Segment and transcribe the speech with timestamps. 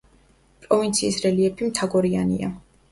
[0.63, 2.55] პროვინციის რელიეფი მთაგორიანია.